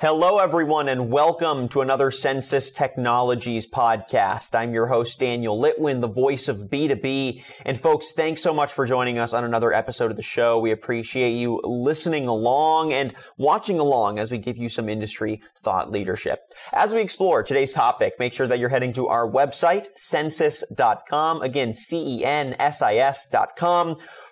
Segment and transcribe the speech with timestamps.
[0.00, 4.54] Hello, everyone, and welcome to another Censis Technologies podcast.
[4.54, 7.42] I'm your host, Daniel Litwin, the voice of B2B.
[7.64, 10.60] And folks, thanks so much for joining us on another episode of the show.
[10.60, 15.90] We appreciate you listening along and watching along as we give you some industry thought
[15.90, 16.54] leadership.
[16.72, 21.42] As we explore today's topic, make sure that you're heading to our website, censis.com.
[21.42, 22.56] Again, C-E-N-S-I-S.com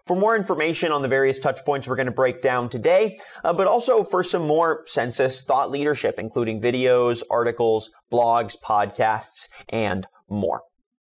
[0.07, 3.53] for more information on the various touch points we're going to break down today, uh,
[3.53, 10.63] but also for some more Censis thought leadership, including videos, articles, blogs, podcasts, and more.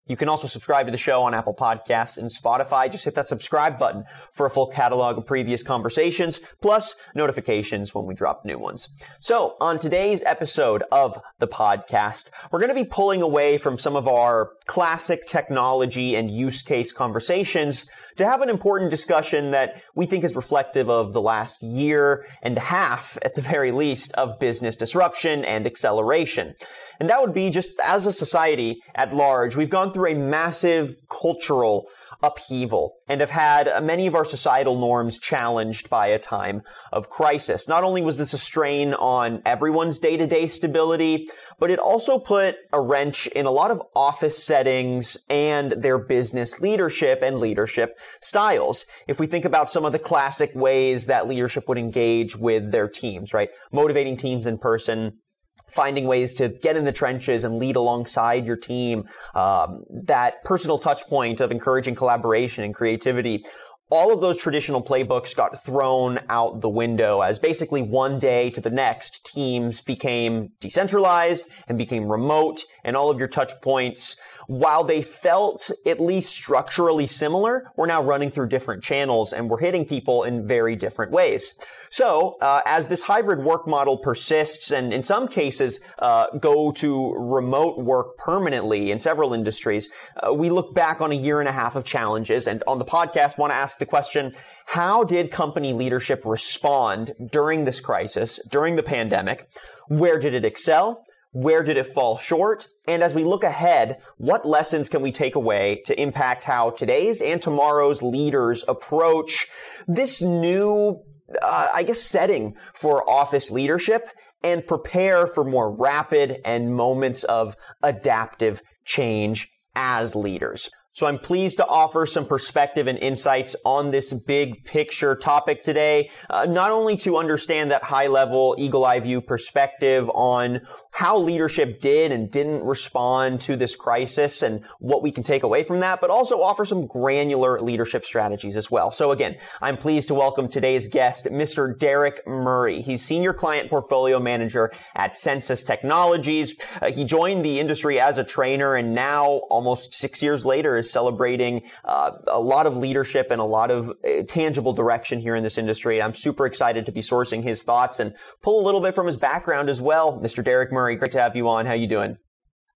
[0.07, 2.93] You can also subscribe to the show on Apple Podcasts and Spotify.
[2.93, 4.05] Just hit that subscribe button
[4.35, 8.91] for a full catalog of previous conversations, plus notifications when we drop new ones.
[9.19, 13.97] So on today's episode of the podcast, we're going to be pulling away from some
[13.97, 20.07] of our classic technology and use case conversations to have an important discussion that we
[20.07, 24.39] think is reflective of the last year and a half, at the very least, of
[24.39, 26.55] business disruption and acceleration.
[27.01, 30.97] And that would be just as a society at large, we've gone through a massive
[31.11, 31.87] cultural
[32.23, 36.63] upheaval and have had many of our societal norms challenged by a time
[36.93, 37.69] of crisis.
[37.69, 42.81] Not only was this a strain on everyone's day-to-day stability, but it also put a
[42.81, 48.87] wrench in a lot of office settings and their business leadership and leadership styles.
[49.07, 52.89] If we think about some of the classic ways that leadership would engage with their
[52.89, 53.51] teams, right?
[53.73, 55.19] Motivating teams in person,
[55.67, 60.79] finding ways to get in the trenches and lead alongside your team, um, that personal
[60.79, 63.45] touch point of encouraging collaboration and creativity.
[63.91, 68.61] All of those traditional playbooks got thrown out the window as basically one day to
[68.61, 74.17] the next teams became decentralized and became remote and all of your touch points
[74.47, 79.59] while they felt at least structurally similar, we're now running through different channels and we're
[79.59, 81.59] hitting people in very different ways.
[81.95, 87.13] So, uh, as this hybrid work model persists, and in some cases uh, go to
[87.13, 91.53] remote work permanently in several industries, uh, we look back on a year and a
[91.53, 94.35] half of challenges, and on the podcast, want to ask the question:
[94.67, 99.49] How did company leadership respond during this crisis, during the pandemic?
[99.87, 101.05] Where did it excel?
[101.31, 102.67] Where did it fall short?
[102.89, 107.21] And as we look ahead, what lessons can we take away to impact how today's
[107.21, 109.47] and tomorrow's leaders approach
[109.87, 111.01] this new
[111.43, 114.11] uh, I guess, setting for office leadership
[114.43, 120.71] and prepare for more rapid and moments of adaptive change as leaders.
[120.95, 126.11] So I'm pleased to offer some perspective and insights on this big picture topic today,
[126.31, 130.61] uh, not only to understand that high level eagle eye view perspective on
[130.95, 135.65] how leadership did and didn't respond to this crisis and what we can take away
[135.65, 138.93] from that, but also offer some granular leadership strategies as well.
[138.93, 141.77] So again, I'm pleased to welcome today's guest, Mr.
[141.77, 142.81] Derek Murray.
[142.81, 146.55] He's Senior Client Portfolio Manager at Censis Technologies.
[146.81, 150.89] Uh, he joined the industry as a trainer and now, almost six years later, is
[150.89, 155.43] celebrating uh, a lot of leadership and a lot of uh, tangible direction here in
[155.43, 156.01] this industry.
[156.01, 159.17] I'm super excited to be sourcing his thoughts and pull a little bit from his
[159.17, 160.21] background as well.
[160.23, 160.45] Mr.
[160.45, 161.65] Derek Murray, Murray, great to have you on.
[161.65, 162.19] How you doing?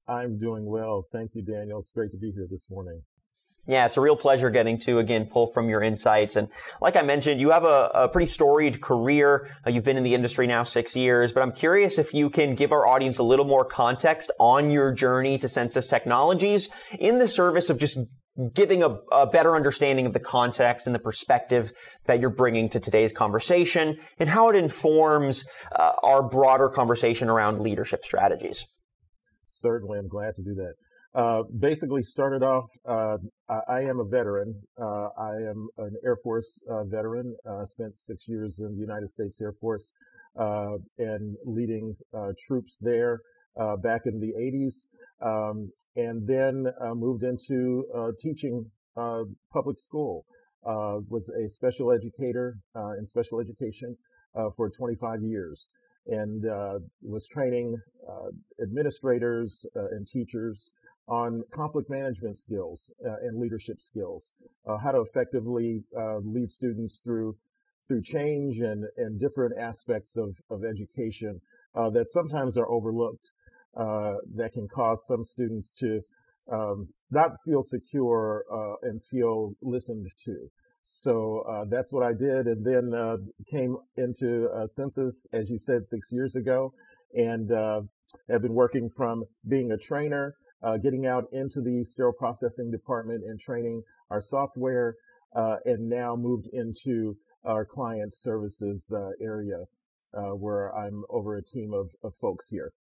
[0.08, 1.04] I'm doing well.
[1.12, 1.78] Thank you, Daniel.
[1.78, 3.02] It's great to be here this morning.
[3.66, 6.34] Yeah, it's a real pleasure getting to again pull from your insights.
[6.34, 6.48] And
[6.80, 9.54] like I mentioned, you have a, a pretty storied career.
[9.66, 12.54] Uh, you've been in the industry now six years, but I'm curious if you can
[12.54, 17.28] give our audience a little more context on your journey to Censis Technologies in the
[17.28, 17.98] service of just
[18.54, 21.72] giving a, a, better understanding of the context and the perspective
[22.06, 25.44] that you're bringing to today's conversation and how it informs
[25.75, 28.66] uh, our broader conversation around leadership strategies.
[29.49, 30.75] Certainly, I'm glad to do that.
[31.15, 33.16] Uh, basically, started off, uh,
[33.49, 34.62] I, am a veteran.
[34.81, 39.10] Uh, I am an Air Force uh, veteran, uh, spent six years in the United
[39.10, 39.93] States Air Force
[40.37, 41.97] and leading
[42.47, 43.19] troops there
[43.82, 44.86] back in the 80s
[45.20, 50.24] um, and then uh, moved into uh, teaching uh, public school.
[50.66, 53.96] Uh, was a special educator uh, in special education
[54.34, 55.69] uh, for 25 years,
[56.08, 56.44] and
[57.00, 57.81] was training
[58.60, 60.72] administrators and teachers
[61.06, 64.32] on conflict management skills and leadership skills,
[64.82, 65.84] how to effectively
[66.25, 67.37] lead students through
[67.87, 71.40] through change and, and different aspects of, of education
[71.75, 73.31] that sometimes are overlooked
[73.78, 76.00] uh, that can cause some students to
[76.50, 80.50] um, not feel secure uh, and feel listened to.
[80.84, 83.19] So uh, that's what I did, and then uh,
[83.50, 86.72] came into Censis, as you said, six years ago,
[87.14, 87.82] and uh,
[88.30, 90.34] have been working from being a trainer,
[90.82, 94.94] getting out into the sterile processing department and training our software,
[95.34, 98.90] and now moved into our client services
[99.20, 99.64] area
[100.14, 102.72] uh, where I'm over a team of, of folks here.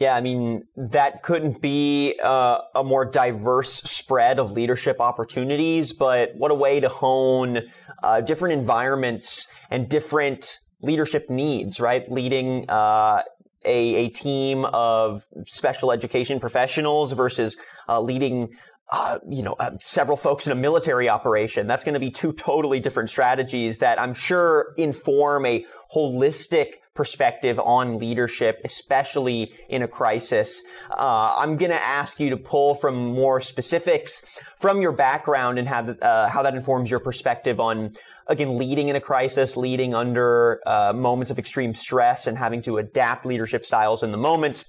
[0.00, 6.34] Yeah, I mean, that couldn't be uh, a more diverse spread of leadership opportunities, but
[6.36, 7.68] what a way to hone
[8.02, 12.10] uh, different environments and different leadership needs, right?
[12.10, 13.22] Leading uh,
[13.62, 18.48] a, a team of special education professionals versus uh, leading
[18.92, 21.66] uh, you know, uh, several folks in a military operation.
[21.66, 25.64] That's going to be two totally different strategies that I'm sure inform a
[25.94, 30.64] holistic perspective on leadership, especially in a crisis.
[30.90, 34.24] Uh, I'm going to ask you to pull from more specifics
[34.58, 37.92] from your background and how, uh, how that informs your perspective on,
[38.26, 42.78] again, leading in a crisis, leading under uh, moments of extreme stress and having to
[42.78, 44.64] adapt leadership styles in the moment.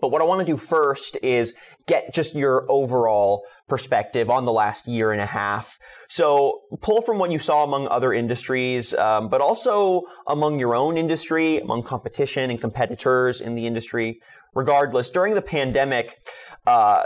[0.00, 1.54] But what I want to do first is
[1.86, 5.78] get just your overall perspective on the last year and a half.
[6.08, 10.96] So pull from what you saw among other industries, um, but also among your own
[10.96, 14.20] industry, among competition and competitors in the industry.
[14.54, 16.18] Regardless, during the pandemic,
[16.66, 17.04] uh,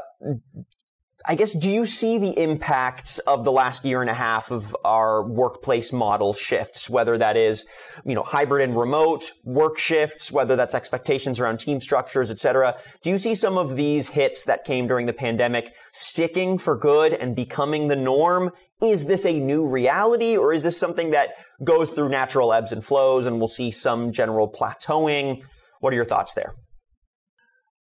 [1.27, 4.77] I guess, do you see the impacts of the last year and a half of
[4.85, 7.67] our workplace model shifts, whether that is,
[8.05, 12.77] you know, hybrid and remote work shifts, whether that's expectations around team structures, et cetera?
[13.03, 17.15] Do you see some of these hits that came during the pandemic sticking for good
[17.15, 18.53] and becoming the norm?
[18.83, 21.31] Is this a new reality or is this something that
[21.63, 25.43] goes through natural ebbs and flows and we'll see some general plateauing?
[25.81, 26.55] What are your thoughts there?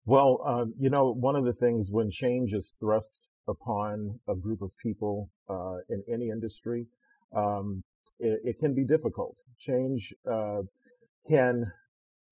[0.05, 4.61] Well, uh, you know, one of the things when change is thrust upon a group
[4.61, 6.87] of people uh, in any industry,
[7.35, 7.83] um,
[8.19, 9.35] it, it, can be difficult.
[9.59, 10.61] Change uh,
[11.29, 11.71] can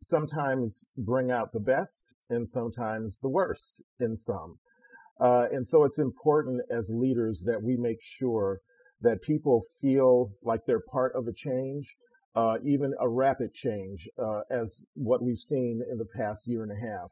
[0.01, 4.57] sometimes bring out the best and sometimes the worst in some.
[5.19, 8.59] Uh, and so it's important as leaders that we make sure
[9.01, 11.95] that people feel like they're part of a change,
[12.35, 16.71] uh, even a rapid change, uh, as what we've seen in the past year and
[16.71, 17.11] a half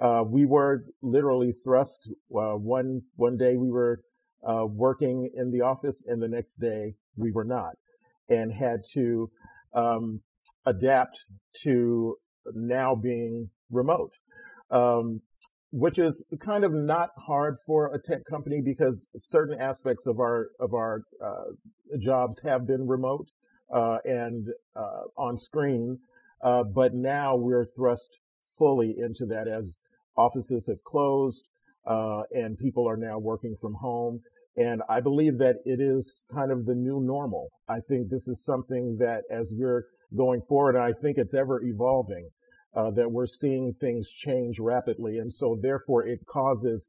[0.00, 2.10] uh, we were literally thrust.
[2.34, 4.00] Uh, one one day we were
[4.46, 7.74] uh, working in the office, and the next day we were not,
[8.28, 9.30] and had to
[9.74, 10.20] um,
[10.66, 11.24] adapt
[11.62, 12.16] to
[12.54, 14.12] now being remote,
[14.70, 15.22] um,
[15.72, 20.48] which is kind of not hard for a tech company because certain aspects of our
[20.60, 23.28] of our uh, jobs have been remote
[23.72, 26.00] uh, and uh, on screen,
[26.42, 28.18] but now we're thrust
[28.58, 29.78] fully into that as
[30.16, 31.48] offices have closed
[31.86, 34.20] uh, and people are now working from home.
[34.56, 37.48] And I believe that it is kind of the new normal.
[37.68, 39.84] I think this is something that as we're
[40.16, 42.30] going forward, I think it's ever evolving,
[42.74, 45.18] uh, that we're seeing things change rapidly.
[45.18, 46.88] And so therefore it causes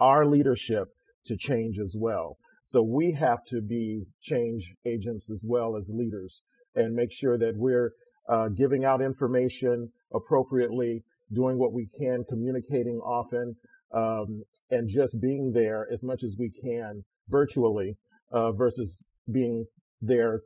[0.00, 0.88] our leadership
[1.26, 2.34] to change as well.
[2.64, 6.40] So we have to be change agents as well as leaders
[6.74, 7.92] and make sure that we're
[8.28, 13.56] uh, giving out information appropriately, doing what we can, communicating often,
[13.92, 17.96] um, and just being there as much as we can virtually
[18.30, 19.66] uh, versus being
[20.00, 20.40] there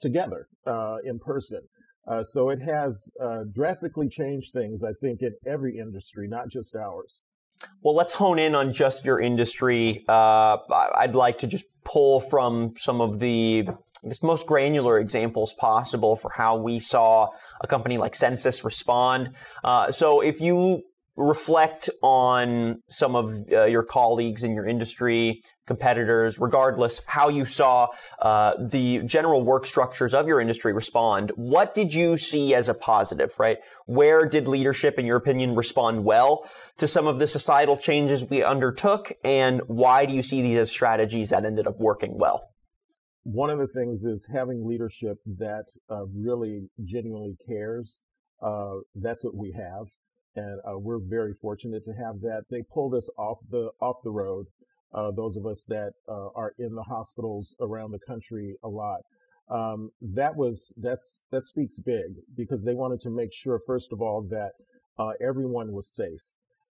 [0.00, 1.60] together uh, in person.
[2.08, 6.76] Uh, so it has uh, drastically changed things, I think, in every industry, not just
[6.76, 7.20] ours.
[7.82, 10.04] Well, let's hone in on just your industry.
[10.08, 10.58] Uh,
[10.96, 13.66] I'd like to just pull from some of the
[14.04, 17.30] I guess, most granular examples possible for how we saw
[17.60, 19.30] a company like Censis respond.
[19.64, 20.82] Uh, so if you
[21.16, 27.88] reflect on some of uh, your colleagues in your industry, competitors, regardless how you saw
[28.20, 32.74] uh, the general work structures of your industry respond, what did you see as a
[32.74, 33.58] positive, right?
[33.86, 38.42] Where did leadership, in your opinion, respond well to some of the societal changes we
[38.42, 39.12] undertook?
[39.24, 42.50] And why do you see these as strategies that ended up working well?
[43.26, 47.98] One of the things is having leadership that uh, really genuinely cares.
[48.40, 49.88] Uh, that's what we have,
[50.36, 52.44] and uh, we're very fortunate to have that.
[52.50, 54.46] They pulled us off the off the road.
[54.94, 59.00] Uh, those of us that uh, are in the hospitals around the country a lot.
[59.50, 64.00] Um, that was that's that speaks big because they wanted to make sure, first of
[64.00, 64.52] all, that
[64.98, 66.22] uh, everyone was safe.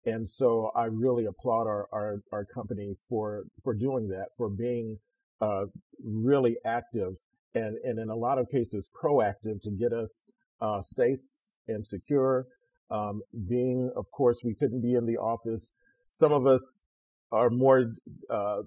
[0.05, 4.99] And so I really applaud our, our, our company for, for doing that, for being
[5.43, 5.65] uh,
[6.03, 7.13] really active
[7.53, 10.23] and, and in a lot of cases proactive to get us
[10.61, 11.19] uh, safe
[11.67, 12.45] and secure.
[12.89, 15.73] Um, being, of course, we couldn't be in the office.
[16.09, 16.83] Some of us
[17.31, 17.95] are more,
[18.29, 18.61] uh,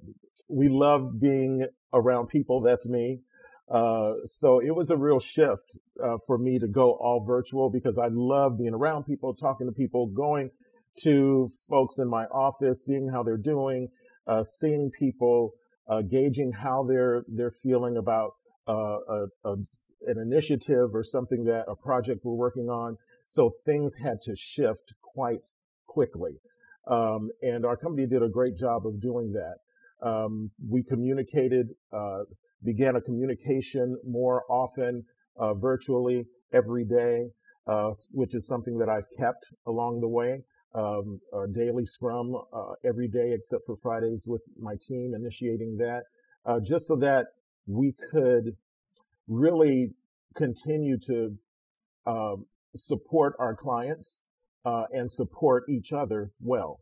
[0.49, 2.61] we love being around people.
[2.61, 3.21] That's me.
[3.68, 7.99] Uh, so it was a real shift uh, for me to go all virtual because
[7.99, 10.50] I love being around people, talking to people, going
[11.02, 13.88] to folks in my office, seeing how they're doing,
[14.26, 15.54] uh, seeing people
[15.88, 18.33] uh, gauging how they're they're feeling about
[18.69, 19.52] uh, a, a,
[20.07, 22.97] an initiative or something that a project we're working on.
[23.28, 25.40] So things had to shift quite
[25.87, 26.40] quickly.
[26.88, 30.07] Um, and our company did a great job of doing that.
[30.07, 32.21] Um, we communicated, uh,
[32.62, 35.05] began a communication more often
[35.38, 37.31] uh, virtually every day,
[37.66, 40.43] uh, which is something that I've kept along the way.
[40.75, 41.20] Um,
[41.52, 46.02] daily scrum uh, every day except for Fridays with my team, initiating that,
[46.44, 47.28] uh, just so that
[47.66, 48.56] we could
[49.26, 49.92] really
[50.35, 51.37] continue to
[52.06, 52.46] um,
[52.76, 54.23] support our clients
[54.64, 56.80] uh, and support each other well.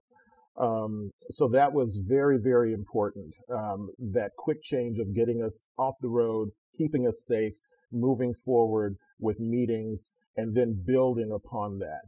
[0.56, 3.34] Um, so that was very, very important.
[3.52, 7.54] Um, that quick change of getting us off the road, keeping us safe,
[7.92, 12.02] moving forward with meetings, and then building upon that.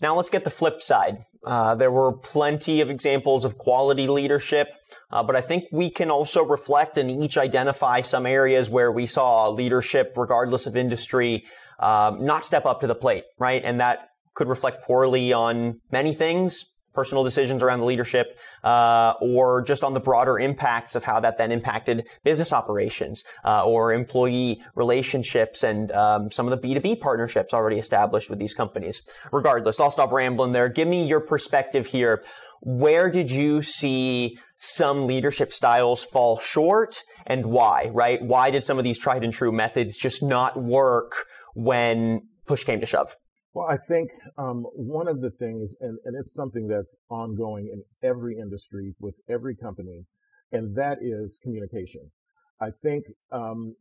[0.00, 1.24] Now let's get the flip side.
[1.44, 4.68] Uh, there were plenty of examples of quality leadership,
[5.10, 9.06] uh, but I think we can also reflect and each identify some areas where we
[9.06, 11.44] saw leadership, regardless of industry,
[11.78, 13.62] um, not step up to the plate, right?
[13.64, 16.66] And that could reflect poorly on many things,
[16.98, 21.38] personal decisions around the leadership, uh, or just on the broader impacts of how that
[21.38, 27.54] then impacted business operations uh, or employee relationships and um, some of the B2B partnerships
[27.54, 29.02] already established with these companies.
[29.30, 30.68] Regardless, I'll stop rambling there.
[30.68, 32.24] Give me your perspective here.
[32.62, 38.20] Where did you see some leadership styles fall short and why, right?
[38.20, 42.80] Why did some of these tried and true methods just not work when push came
[42.80, 43.14] to shove?
[43.58, 47.82] Well, I think um, one of the things, and, and it's something that's ongoing in
[48.08, 50.04] every industry with every company,
[50.52, 52.12] and that is communication.
[52.60, 53.74] I think um,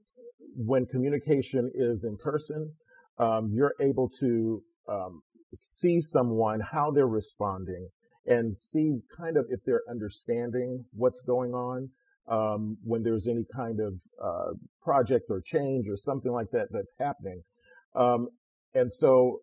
[0.56, 2.74] when communication is in person,
[3.20, 5.22] um, you're able to um,
[5.54, 7.90] see someone, how they're responding,
[8.26, 11.90] and see kind of if they're understanding what's going on.
[12.28, 16.96] Um, when there's any kind of uh, project or change or something like that that's
[17.00, 17.44] happening.
[17.96, 18.30] Um,
[18.74, 19.42] and so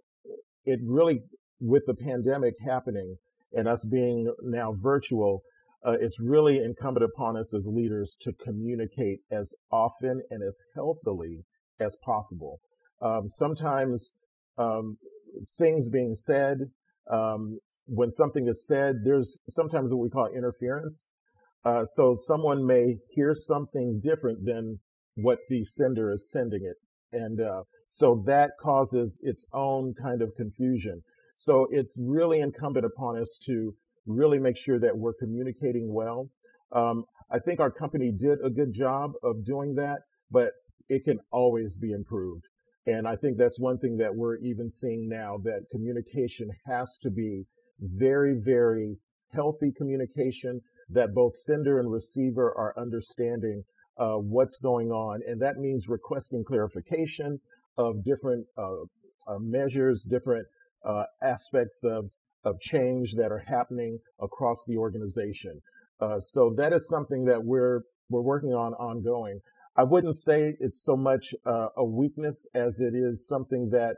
[0.65, 1.23] it really,
[1.61, 3.17] with the pandemic happening
[3.53, 5.43] and us being now virtual,
[5.87, 11.45] uh, it's really incumbent upon us as leaders to communicate as often and as healthily
[11.79, 12.61] as possible.
[13.03, 14.13] Um, sometimes
[14.57, 14.97] um,
[15.59, 16.71] things being said,
[17.11, 21.11] um, when something is said, there's sometimes what we call interference.
[21.65, 24.81] Uh, so someone may hear something different than
[25.17, 26.77] what the sender is sending it,
[27.13, 27.63] and uh,
[27.95, 31.01] so that causes its own kind of confusion.
[31.37, 36.27] So it's really incumbent upon us to really make sure that we're communicating well.
[36.73, 40.51] Um, I think our company did a good job of doing that, but
[40.89, 42.43] it can always be improved.
[42.85, 47.11] And I think that's one thing that we're even seeing now that communication has to
[47.11, 47.45] be
[47.79, 48.97] very, very
[49.33, 53.63] healthy communication that both sender and receiver are understanding
[53.97, 55.21] uh, what's going on.
[55.25, 57.39] And that means requesting clarification,
[57.77, 58.83] of different uh,
[59.27, 60.47] uh, measures, different
[60.85, 62.11] uh, aspects of,
[62.45, 65.61] of change that are happening across the organization.
[66.01, 69.41] Uh, so that is something that we're we're working on ongoing.
[69.77, 73.97] I wouldn't say it's so much uh, a weakness as it is something that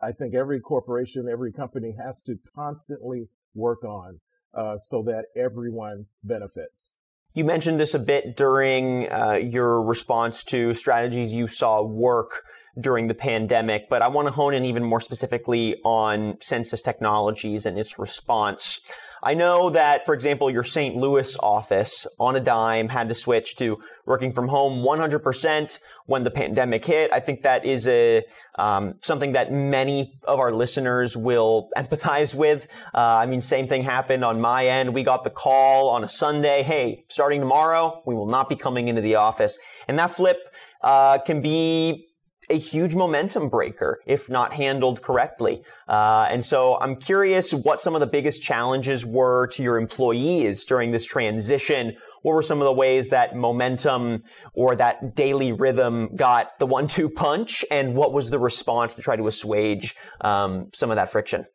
[0.00, 4.20] I think every corporation, every company has to constantly work on
[4.54, 6.98] uh, so that everyone benefits.
[7.34, 12.42] You mentioned this a bit during uh, your response to strategies you saw work
[12.78, 17.66] during the pandemic, but I want to hone in even more specifically on Censis Technologies
[17.66, 18.80] and its response.
[19.22, 20.94] I know that, for example, your St.
[20.94, 26.30] Louis office on a dime had to switch to working from home 100% when the
[26.30, 27.12] pandemic hit.
[27.12, 32.66] I think that is a um, something that many of our listeners will empathize with.
[32.94, 34.94] Uh, I mean, same thing happened on my end.
[34.94, 36.62] We got the call on a Sunday.
[36.62, 40.38] Hey, starting tomorrow, we will not be coming into the office, and that flip
[40.82, 42.08] uh, can be
[42.50, 45.62] a huge momentum breaker if not handled correctly.
[45.86, 50.64] Uh, and so I'm curious what some of the biggest challenges were to your employees
[50.64, 51.96] during this transition.
[52.22, 54.22] What were some of the ways that momentum
[54.54, 59.16] or that daily rhythm got the one-two punch, and what was the response to try
[59.16, 61.46] to assuage um, some of that friction?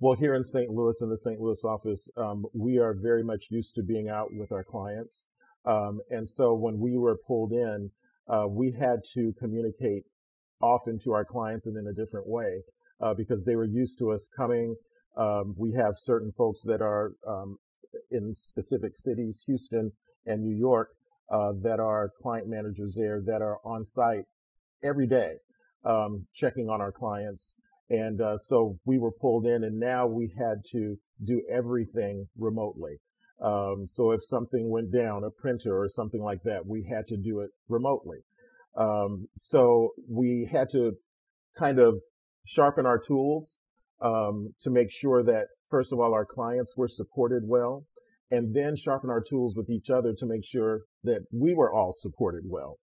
[0.00, 0.70] Well, here in St.
[0.70, 1.40] Louis, in the St.
[1.40, 5.26] Louis office, um, we are very much used to being out with our clients.
[5.64, 7.90] Um, and so when we were pulled in,
[8.28, 10.04] uh, we had to communicate
[10.60, 12.62] often to our clients and in a different way
[13.00, 14.76] uh, because they were used to us coming.
[15.16, 17.58] Um, we have certain folks that are um,
[18.10, 19.92] in specific cities, Houston
[20.26, 20.90] and New York,
[21.30, 24.24] uh, that are client managers there that are on site
[24.82, 25.34] every day,
[25.84, 27.56] um, checking on our clients.
[27.90, 32.98] And uh, so we were pulled in, and now we had to do everything remotely.
[33.40, 37.16] Um, so if something went down, a printer or something like that, we had to
[37.16, 38.18] do it remotely.
[38.76, 40.92] Um, so we had to
[41.56, 42.00] kind of
[42.44, 43.58] sharpen our tools
[44.00, 47.84] um, to make sure that, first of all, our clients were supported well,
[48.30, 51.92] and then sharpen our tools with each other to make sure that we were all
[51.92, 52.76] supported well.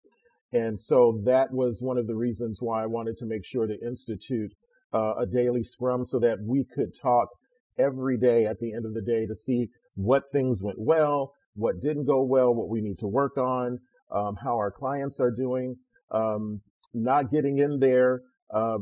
[0.52, 3.86] And so that was one of the reasons why I wanted to make sure to
[3.86, 4.54] institute
[4.94, 7.30] uh, a daily scrum so that we could talk
[7.78, 11.82] every day at the end of the day to see what things went well, what
[11.82, 13.80] didn't go well, what we need to work on,
[14.12, 15.76] um, how our clients are doing.
[16.12, 16.62] Um,
[16.94, 18.22] not getting in there
[18.54, 18.78] uh,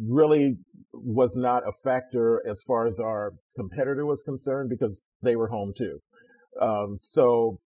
[0.00, 0.56] really
[0.92, 5.72] was not a factor as far as our competitor was concerned because they were home
[5.76, 5.98] too.
[6.60, 7.60] Um, so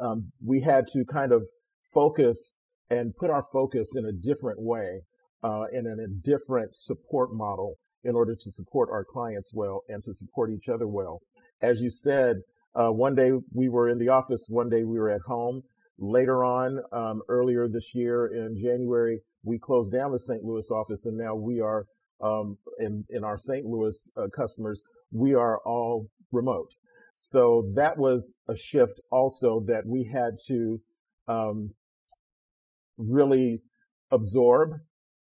[0.00, 1.46] um, we had to kind of
[1.92, 2.54] focus
[2.90, 5.02] and put our focus in a different way
[5.42, 10.02] uh, and in a different support model in order to support our clients well and
[10.04, 11.20] to support each other well.
[11.60, 12.36] As you said,
[12.74, 15.62] uh, one day we were in the office, one day we were at home.
[15.98, 20.44] Later on, um, earlier this year in January, we closed down the St.
[20.44, 21.86] Louis office, and now we are
[22.20, 23.66] um, in in our St.
[23.66, 24.80] Louis uh, customers.
[25.10, 26.70] We are all remote,
[27.14, 30.80] so that was a shift also that we had to
[31.26, 31.70] um,
[32.96, 33.62] really
[34.12, 34.74] absorb,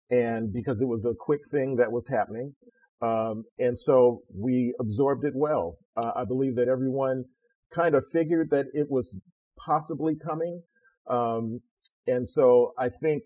[0.09, 2.55] and because it was a quick thing that was happening,
[3.01, 5.77] um, and so we absorbed it well.
[5.95, 7.25] Uh, I believe that everyone
[7.73, 9.17] kind of figured that it was
[9.57, 10.63] possibly coming.
[11.07, 11.61] Um,
[12.07, 13.23] and so I think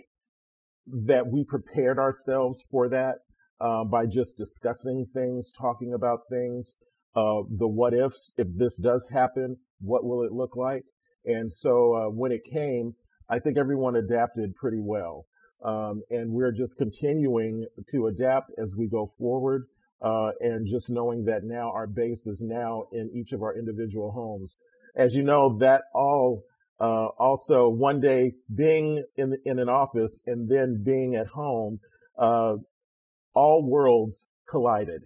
[0.88, 3.16] that we prepared ourselves for that
[3.62, 6.76] uh, by just discussing things, talking about things,
[7.16, 8.34] uh, the what ifs.
[8.38, 10.84] If this does happen, what will it look like?
[11.26, 12.96] And so uh, when it came,
[13.30, 15.26] I think everyone adapted pretty well.
[15.64, 19.66] Um, and we're just continuing to adapt as we go forward.
[20.02, 24.12] Uh, and just knowing that now our base is now in each of our individual
[24.14, 24.56] homes.
[24.96, 26.44] As you know, that all
[26.80, 31.80] uh, also one day being in in an office and then being at home,
[32.18, 32.56] uh,
[33.34, 35.04] all worlds collided.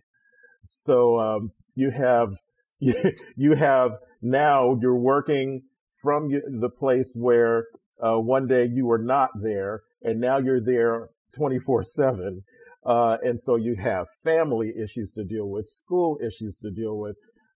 [0.63, 2.29] So um, you have
[2.79, 3.91] you have
[4.21, 5.63] now you're working
[6.01, 7.65] from the place where
[8.01, 12.43] uh, one day you were not there, and now you're there 24 seven.
[12.85, 17.15] Uh, and so you have family issues to deal with, school issues to deal with,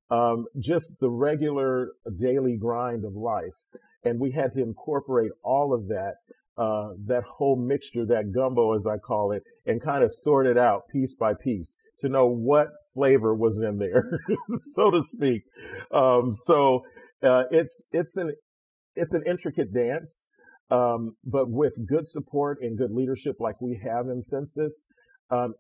[0.10, 3.56] um, just the regular daily grind of life.
[4.04, 6.16] And we had to incorporate all of that,
[6.58, 10.58] uh, that whole mixture, that gumbo, as I call it, and kind of sort it
[10.58, 14.04] out piece by piece to know what flavor was in there,
[14.74, 15.44] so to speak.
[15.92, 16.84] Um, so,
[17.24, 18.34] uh, it's, it's an,
[18.96, 20.26] it's an intricate dance.
[20.70, 24.86] Um, but with good support and good leadership like we have in Censis,
[25.30, 25.54] um,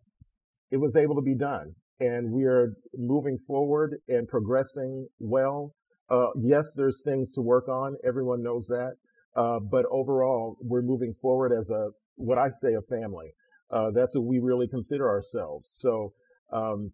[0.69, 1.75] it was able to be done.
[1.99, 5.73] And we are moving forward and progressing well.
[6.09, 7.95] Uh, yes, there's things to work on.
[8.05, 8.93] Everyone knows that.
[9.35, 13.31] Uh, but overall, we're moving forward as a, what I say, a family.
[13.69, 15.69] Uh, that's what we really consider ourselves.
[15.69, 16.13] So,
[16.51, 16.91] um,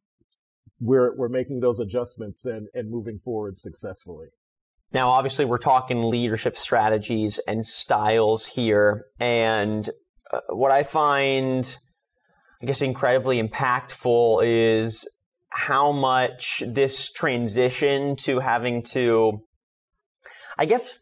[0.81, 4.27] we're, we're making those adjustments and, and moving forward successfully.
[4.91, 9.05] Now, obviously, we're talking leadership strategies and styles here.
[9.19, 9.89] And
[10.31, 11.75] uh, what I find
[12.63, 15.05] I guess incredibly impactful is
[15.49, 19.41] how much this transition to having to,
[20.57, 20.99] I guess,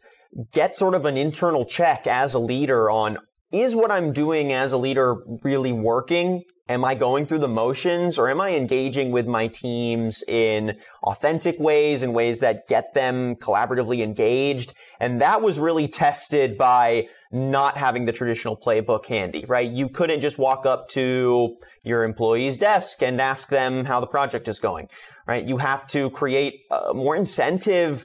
[0.50, 3.18] get sort of an internal check as a leader on
[3.52, 6.42] is what I'm doing as a leader really working?
[6.68, 11.60] Am I going through the motions or am I engaging with my teams in authentic
[11.60, 14.74] ways, in ways that get them collaboratively engaged?
[14.98, 19.70] And that was really tested by not having the traditional playbook handy, right?
[19.70, 24.48] You couldn't just walk up to your employee's desk and ask them how the project
[24.48, 24.88] is going,
[25.26, 25.44] right?
[25.44, 28.04] You have to create uh, more incentive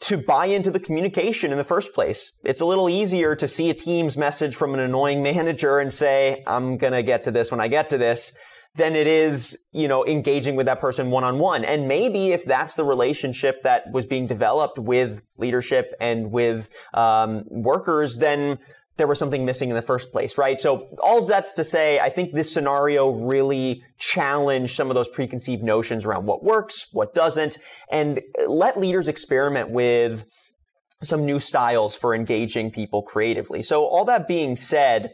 [0.00, 2.38] to buy into the communication in the first place.
[2.44, 6.44] It's a little easier to see a team's message from an annoying manager and say,
[6.46, 8.36] I'm going to get to this when I get to this
[8.74, 11.64] than it is, you know, engaging with that person one on one.
[11.64, 17.44] And maybe if that's the relationship that was being developed with leadership and with um,
[17.48, 18.58] workers, then
[18.98, 20.58] there was something missing in the first place, right?
[20.60, 25.08] So all of that's to say, I think this scenario really challenged some of those
[25.08, 27.58] preconceived notions around what works, what doesn't,
[27.90, 30.24] and let leaders experiment with
[31.02, 33.62] some new styles for engaging people creatively.
[33.62, 35.12] So all that being said,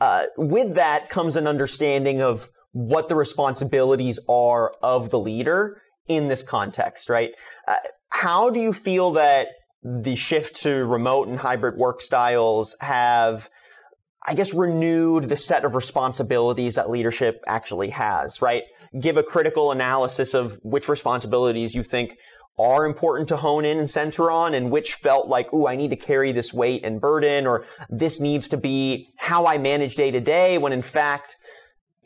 [0.00, 6.28] uh, with that comes an understanding of what the responsibilities are of the leader in
[6.28, 7.30] this context, right?
[7.66, 7.76] Uh,
[8.10, 9.48] how do you feel that
[9.82, 13.48] the shift to remote and hybrid work styles have,
[14.26, 18.64] I guess, renewed the set of responsibilities that leadership actually has, right?
[19.00, 22.18] Give a critical analysis of which responsibilities you think
[22.58, 25.90] are important to hone in and center on and which felt like, ooh, I need
[25.90, 30.10] to carry this weight and burden or this needs to be how I manage day
[30.10, 31.36] to day when in fact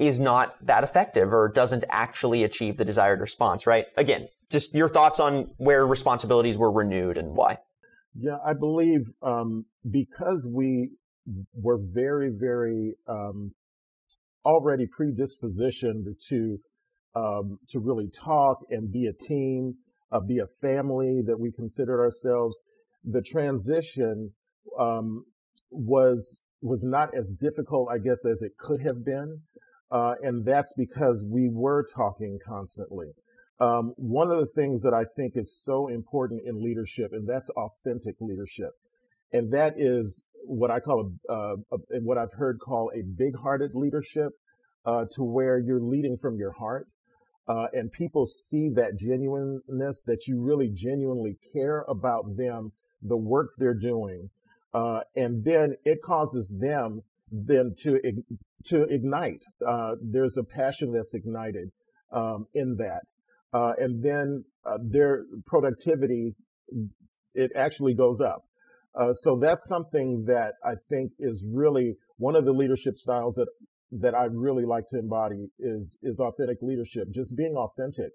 [0.00, 3.86] is not that effective or doesn't actually achieve the desired response, right?
[3.96, 7.58] Again, just your thoughts on where responsibilities were renewed and why.
[8.14, 10.90] Yeah, I believe um, because we
[11.54, 13.52] were very, very um,
[14.44, 16.58] already predispositioned to
[17.14, 19.74] um, to really talk and be a team
[20.12, 22.62] uh, be a family that we considered ourselves.
[23.04, 24.32] The transition
[24.78, 25.24] um,
[25.70, 29.40] was was not as difficult, I guess, as it could have been,
[29.90, 33.09] uh, and that's because we were talking constantly.
[33.59, 37.50] Um, one of the things that I think is so important in leadership, and that's
[37.50, 38.70] authentic leadership,
[39.33, 43.72] and that is what I call a, uh, a what I've heard call a big-hearted
[43.74, 44.33] leadership,
[44.87, 46.88] uh, to where you're leading from your heart
[47.50, 52.70] uh, and people see that genuineness that you really genuinely care about them,
[53.03, 54.31] the work they're doing,
[54.72, 58.00] uh, and then it causes them then to
[58.66, 59.44] to ignite.
[59.66, 61.70] Uh, there's a passion that's ignited
[62.12, 63.02] um, in that,
[63.52, 66.34] uh, and then uh, their productivity
[67.34, 68.42] it actually goes up.
[68.94, 73.48] Uh, so that's something that I think is really one of the leadership styles that
[73.92, 77.08] that I really like to embody is is authentic leadership.
[77.10, 78.12] Just being authentic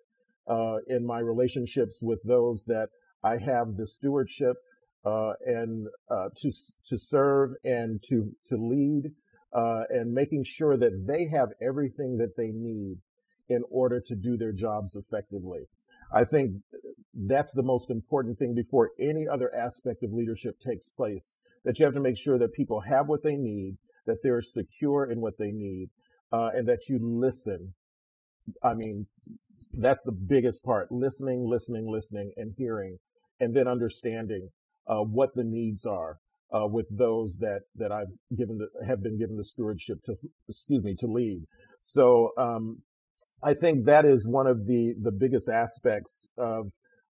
[0.47, 2.89] uh, in my relationships with those that
[3.23, 4.55] I have the stewardship
[5.05, 6.51] uh, and uh, to
[6.85, 9.11] to serve and to to lead,
[9.53, 12.97] uh, and making sure that they have everything that they need
[13.47, 15.67] in order to do their jobs effectively.
[16.13, 16.63] I think
[17.13, 21.35] that's the most important thing before any other aspect of leadership takes place.
[21.63, 25.09] That you have to make sure that people have what they need that they're secure
[25.09, 25.89] in what they need,
[26.31, 27.73] uh, and that you listen.
[28.63, 29.07] I mean,
[29.73, 32.99] that's the biggest part: listening, listening, listening, and hearing,
[33.39, 34.49] and then understanding
[34.87, 36.19] uh, what the needs are
[36.55, 40.15] uh, with those that that I've given the, have been given the stewardship to
[40.47, 41.43] excuse me to lead.
[41.79, 42.81] So um,
[43.43, 46.71] I think that is one of the the biggest aspects of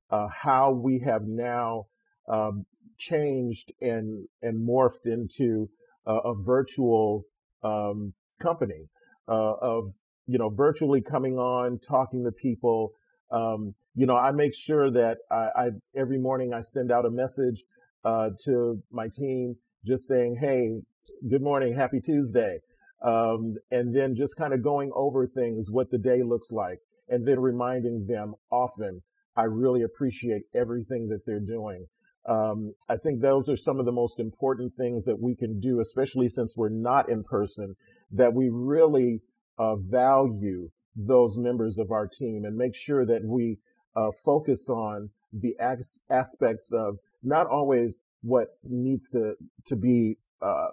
[0.09, 1.85] uh, how we have now
[2.27, 2.65] um,
[2.97, 5.69] changed and and morphed into
[6.05, 7.23] uh, a virtual
[7.63, 8.89] um, company
[9.27, 9.91] uh, of
[10.27, 12.91] you know virtually coming on, talking to people.
[13.33, 17.09] Um, you know, I make sure that I, I, every morning I send out a
[17.09, 17.63] message
[18.05, 20.81] uh, to my team, just saying, "Hey,
[21.29, 22.59] good morning, happy Tuesday,"
[23.01, 27.27] um, and then just kind of going over things, what the day looks like, and
[27.27, 29.01] then reminding them often,
[29.35, 31.87] I really appreciate everything that they're doing.
[32.25, 35.79] Um, I think those are some of the most important things that we can do,
[35.79, 37.75] especially since we're not in person,
[38.11, 39.21] that we really
[39.57, 43.57] uh, value those members of our team and make sure that we
[43.95, 50.67] uh, focus on the as- aspects of not always what needs to to be uh,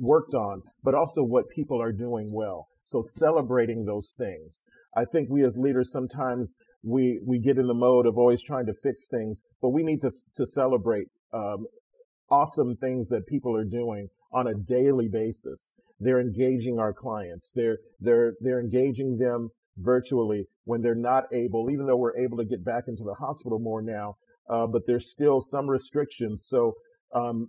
[0.00, 2.68] worked on, but also what people are doing well.
[2.84, 4.64] So celebrating those things.
[4.96, 8.66] I think we as leaders sometimes we we get in the mode of always trying
[8.66, 11.66] to fix things, but we need to to celebrate um,
[12.30, 15.72] awesome things that people are doing on a daily basis.
[16.00, 17.52] They're engaging our clients.
[17.54, 22.44] They're they're they're engaging them virtually when they're not able, even though we're able to
[22.44, 24.14] get back into the hospital more now.
[24.48, 26.46] Uh, but there's still some restrictions.
[26.48, 26.74] So
[27.14, 27.48] um,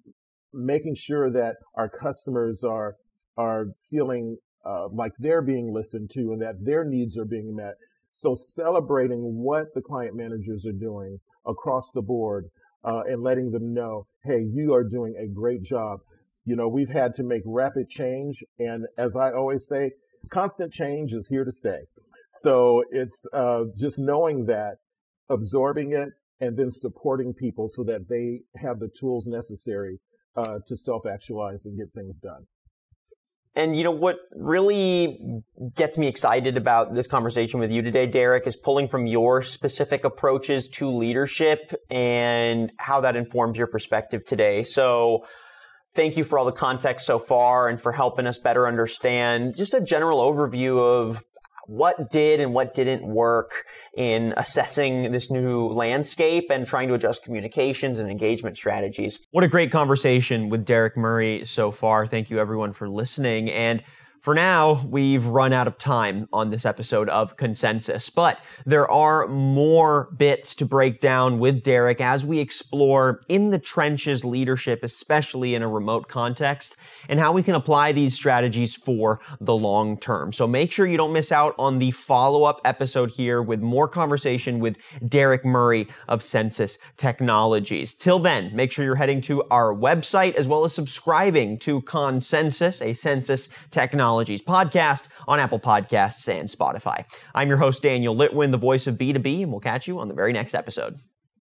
[0.53, 2.95] making sure that our customers are
[3.37, 7.75] are feeling uh, like they're being listened to and that their needs are being met
[8.19, 12.49] so celebrating what the client managers are doing across the board
[12.83, 15.99] uh, and letting them know, hey, you are doing a great job.
[16.45, 18.43] You know, we've had to make rapid change.
[18.57, 19.91] And as I always say,
[20.31, 21.81] constant change is here to stay.
[22.29, 24.77] So it's uh, just knowing that,
[25.29, 29.99] absorbing it, and then supporting people so that they have the tools necessary
[30.35, 32.45] uh, to self actualize and get things done.
[33.55, 35.41] And you know what really
[35.75, 40.05] gets me excited about this conversation with you today, Derek, is pulling from your specific
[40.05, 44.63] approaches to leadership and how that informs your perspective today.
[44.63, 45.25] So
[45.95, 49.73] thank you for all the context so far and for helping us better understand just
[49.73, 51.23] a general overview of
[51.69, 53.63] what did and what didn't work
[53.95, 59.19] in assessing this new landscape and trying to adjust communications and engagement strategies.
[59.31, 62.07] What a great conversation with Derek Murray so far.
[62.07, 63.51] Thank you everyone for listening.
[63.51, 63.83] And
[64.19, 69.27] For now, we've run out of time on this episode of Consensus, but there are
[69.29, 75.55] more bits to break down with Derek as we explore in the trenches leadership, especially
[75.55, 76.75] in a remote context,
[77.07, 80.33] and how we can apply these strategies for the long term.
[80.33, 83.87] So make sure you don't miss out on the follow up episode here with more
[83.87, 84.75] conversation with
[85.07, 87.93] Derek Murray of Censis Technologies.
[87.93, 92.81] Till then, make sure you're heading to our website as well as subscribing to Consensus,
[92.81, 97.05] a Censis technology Technologies podcast on Apple Podcasts and Spotify.
[97.35, 100.15] I'm your host, Daniel Litwin, the voice of B2B, and we'll catch you on the
[100.15, 100.99] very next episode.